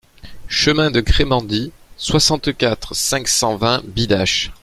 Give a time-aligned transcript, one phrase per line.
[0.47, 4.51] Chemin de Crémendy, soixante-quatre, cinq cent vingt Bidache